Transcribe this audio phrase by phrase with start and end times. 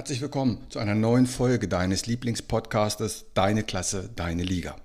[0.00, 4.80] Herzlich willkommen zu einer neuen Folge deines Lieblingspodcastes Deine Klasse, deine Liga.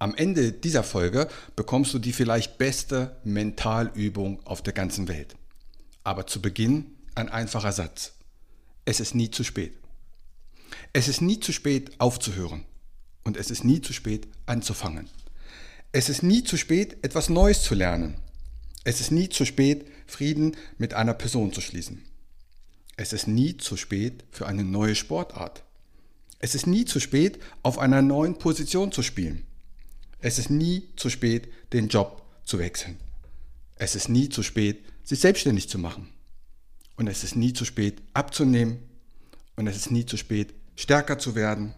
[0.00, 5.36] Am Ende dieser Folge bekommst du die vielleicht beste Mentalübung auf der ganzen Welt.
[6.02, 8.14] Aber zu Beginn ein einfacher Satz.
[8.84, 9.72] Es ist nie zu spät.
[10.92, 12.64] Es ist nie zu spät aufzuhören
[13.22, 15.08] und es ist nie zu spät anzufangen.
[15.92, 18.16] Es ist nie zu spät etwas Neues zu lernen.
[18.82, 22.02] Es ist nie zu spät Frieden mit einer Person zu schließen.
[23.00, 25.64] Es ist nie zu spät für eine neue Sportart.
[26.38, 29.46] Es ist nie zu spät, auf einer neuen Position zu spielen.
[30.18, 32.98] Es ist nie zu spät, den Job zu wechseln.
[33.76, 36.10] Es ist nie zu spät, sich selbstständig zu machen.
[36.96, 38.80] Und es ist nie zu spät, abzunehmen.
[39.56, 41.72] Und es ist nie zu spät, stärker zu werden.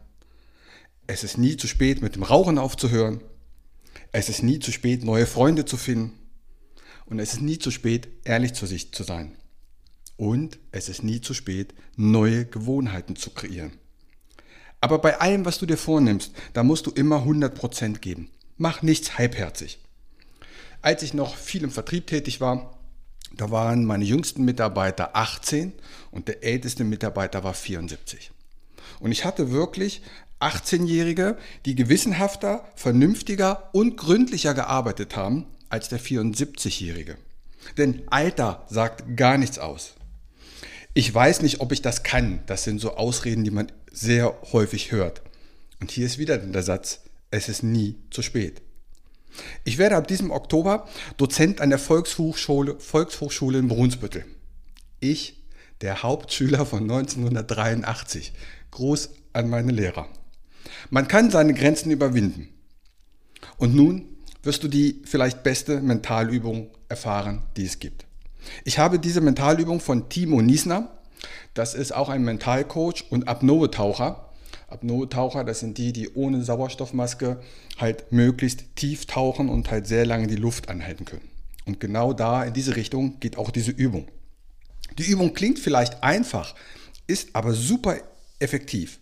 [1.07, 3.21] Es ist nie zu spät, mit dem Rauchen aufzuhören.
[4.11, 6.19] Es ist nie zu spät, neue Freunde zu finden.
[7.07, 9.37] Und es ist nie zu spät, ehrlich zu sich zu sein.
[10.23, 13.73] Und es ist nie zu spät, neue Gewohnheiten zu kreieren.
[14.81, 18.31] Aber bei allem, was du dir vornimmst, da musst du immer 100% geben.
[18.57, 19.81] Mach nichts halbherzig.
[20.81, 22.79] Als ich noch viel im Vertrieb tätig war,
[23.37, 25.73] da waren meine jüngsten Mitarbeiter 18
[26.13, 28.31] und der älteste Mitarbeiter war 74.
[29.01, 30.03] Und ich hatte wirklich
[30.39, 37.17] 18-Jährige, die gewissenhafter, vernünftiger und gründlicher gearbeitet haben als der 74-Jährige.
[37.77, 39.97] Denn Alter sagt gar nichts aus.
[40.95, 42.41] Ich weiß nicht, ob ich das kann.
[42.47, 45.23] Das sind so Ausreden, die man sehr häufig hört.
[45.81, 48.61] Und hier ist wieder der Satz, es ist nie zu spät.
[49.65, 54.27] Ich werde ab diesem Oktober Dozent an der Volkshochschule, Volkshochschule in Brunsbüttel.
[55.01, 55.43] Ich,
[55.81, 58.33] der Hauptschüler von 1983.
[58.71, 60.09] Gruß an meine Lehrer.
[60.91, 62.49] Man kann seine Grenzen überwinden.
[63.57, 68.05] Und nun wirst du die vielleicht beste Mentalübung erfahren, die es gibt.
[68.65, 70.91] Ich habe diese Mentalübung von Timo Niesner.
[71.55, 74.29] Das ist auch ein Mentalcoach und Apnoe-Taucher.
[74.69, 77.41] Apnoe-Taucher, das sind die, die ohne Sauerstoffmaske
[77.79, 81.29] halt möglichst tief tauchen und halt sehr lange die Luft anhalten können.
[81.67, 84.09] Und genau da, in diese Richtung, geht auch diese Übung.
[84.99, 86.55] Die Übung klingt vielleicht einfach,
[87.07, 87.97] ist aber super
[88.39, 88.99] effektiv.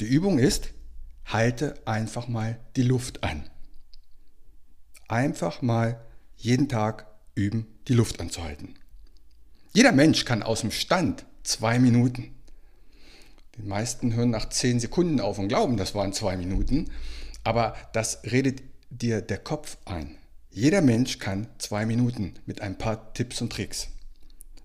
[0.00, 0.70] Die Übung ist,
[1.26, 3.48] halte einfach mal die Luft an.
[5.08, 6.00] Einfach mal
[6.36, 7.07] jeden Tag
[7.38, 8.74] üben, die Luft anzuhalten.
[9.72, 12.34] Jeder Mensch kann aus dem Stand zwei Minuten.
[13.56, 16.90] Die meisten hören nach zehn Sekunden auf und glauben, das waren zwei Minuten.
[17.44, 20.16] Aber das redet dir der Kopf ein.
[20.50, 23.88] Jeder Mensch kann zwei Minuten mit ein paar Tipps und Tricks.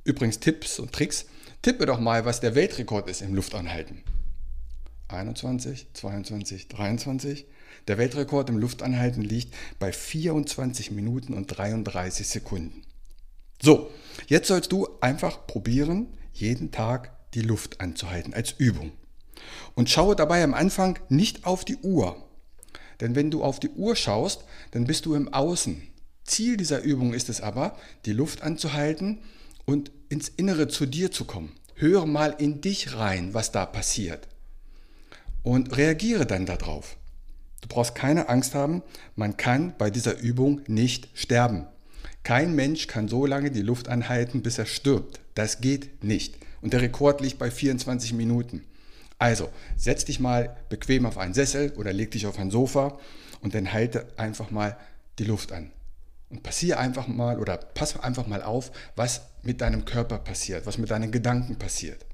[0.03, 1.25] Übrigens Tipps und Tricks.
[1.61, 4.03] Tippe doch mal, was der Weltrekord ist im Luftanhalten.
[5.09, 7.45] 21, 22, 23.
[7.87, 12.83] Der Weltrekord im Luftanhalten liegt bei 24 Minuten und 33 Sekunden.
[13.61, 13.89] So,
[14.27, 18.91] jetzt sollst du einfach probieren, jeden Tag die Luft anzuhalten als Übung.
[19.75, 22.23] Und schaue dabei am Anfang nicht auf die Uhr.
[23.01, 25.81] Denn wenn du auf die Uhr schaust, dann bist du im Außen.
[26.25, 29.19] Ziel dieser Übung ist es aber, die Luft anzuhalten
[29.65, 31.51] und ins Innere zu dir zu kommen.
[31.75, 34.27] Höre mal in dich rein, was da passiert.
[35.41, 36.97] Und reagiere dann darauf.
[37.63, 38.83] Du brauchst keine Angst haben,
[39.15, 41.65] man kann bei dieser Übung nicht sterben.
[42.23, 45.21] Kein Mensch kann so lange die Luft anhalten, bis er stirbt.
[45.33, 46.35] Das geht nicht.
[46.61, 48.65] Und der Rekord liegt bei 24 Minuten.
[49.17, 49.47] Also,
[49.77, 52.99] setz dich mal bequem auf einen Sessel oder leg dich auf ein Sofa
[53.39, 54.75] und dann halte einfach mal
[55.17, 55.71] die Luft an.
[56.29, 60.77] Und passiere einfach mal oder pass einfach mal auf, was mit deinem Körper passiert, was
[60.77, 62.05] mit deinen Gedanken passiert.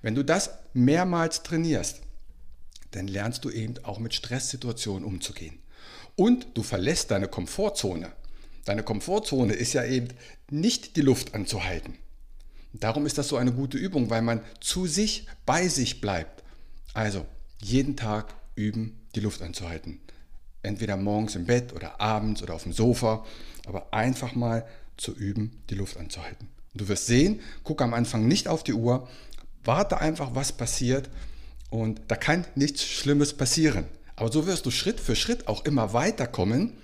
[0.00, 2.00] Wenn du das mehrmals trainierst,
[2.92, 5.58] dann lernst du eben auch mit Stresssituationen umzugehen.
[6.16, 8.12] Und du verlässt deine Komfortzone.
[8.64, 10.08] Deine Komfortzone ist ja eben
[10.50, 11.96] nicht die Luft anzuhalten.
[12.72, 16.44] Darum ist das so eine gute Übung, weil man zu sich, bei sich bleibt.
[16.92, 17.26] Also
[17.60, 20.00] jeden Tag üben, die Luft anzuhalten.
[20.62, 23.24] Entweder morgens im Bett oder abends oder auf dem Sofa,
[23.66, 24.66] aber einfach mal
[24.96, 26.48] zu üben, die Luft anzuhalten.
[26.74, 29.08] Du wirst sehen, guck am Anfang nicht auf die Uhr,
[29.64, 31.08] warte einfach, was passiert
[31.70, 33.86] und da kann nichts Schlimmes passieren.
[34.16, 36.74] Aber so wirst du Schritt für Schritt auch immer weiterkommen.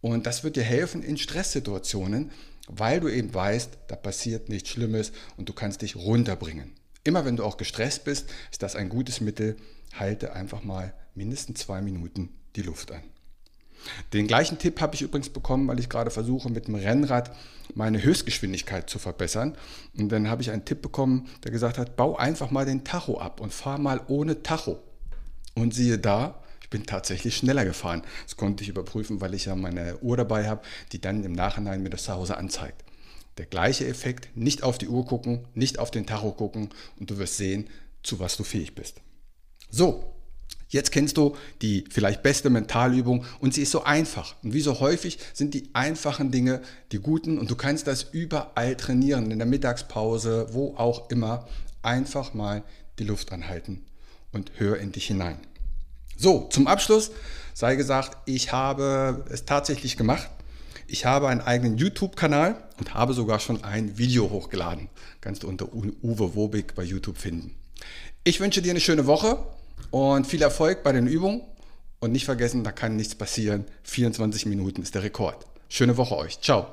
[0.00, 2.30] Und das wird dir helfen in Stresssituationen,
[2.66, 6.72] weil du eben weißt, da passiert nichts Schlimmes und du kannst dich runterbringen.
[7.04, 9.56] Immer wenn du auch gestresst bist, ist das ein gutes Mittel.
[9.94, 13.02] Halte einfach mal mindestens zwei Minuten die Luft an.
[14.12, 17.34] Den gleichen Tipp habe ich übrigens bekommen, weil ich gerade versuche, mit dem Rennrad
[17.74, 19.56] meine Höchstgeschwindigkeit zu verbessern.
[19.96, 23.18] Und dann habe ich einen Tipp bekommen, der gesagt hat, bau einfach mal den Tacho
[23.18, 24.78] ab und fahr mal ohne Tacho.
[25.54, 28.02] Und siehe da, ich bin tatsächlich schneller gefahren.
[28.24, 31.82] Das konnte ich überprüfen, weil ich ja meine Uhr dabei habe, die dann im Nachhinein
[31.82, 32.84] mir das zu Hause anzeigt.
[33.38, 37.18] Der gleiche Effekt, nicht auf die Uhr gucken, nicht auf den Tacho gucken und du
[37.18, 37.68] wirst sehen,
[38.02, 39.00] zu was du fähig bist.
[39.70, 40.13] So,
[40.74, 44.34] Jetzt kennst du die vielleicht beste Mentalübung und sie ist so einfach.
[44.42, 48.74] Und wie so häufig sind die einfachen Dinge die guten und du kannst das überall
[48.74, 51.46] trainieren, in der Mittagspause, wo auch immer.
[51.82, 52.64] Einfach mal
[52.98, 53.84] die Luft anhalten
[54.32, 55.38] und hör in dich hinein.
[56.16, 57.12] So, zum Abschluss
[57.52, 60.28] sei gesagt, ich habe es tatsächlich gemacht.
[60.88, 64.88] Ich habe einen eigenen YouTube-Kanal und habe sogar schon ein Video hochgeladen.
[65.20, 67.54] Kannst du unter Uwe Wobig bei YouTube finden.
[68.24, 69.38] Ich wünsche dir eine schöne Woche
[69.90, 71.42] und viel Erfolg bei den Übungen.
[72.00, 73.64] Und nicht vergessen, da kann nichts passieren.
[73.84, 75.46] 24 Minuten ist der Rekord.
[75.70, 76.38] Schöne Woche euch.
[76.40, 76.66] Ciao.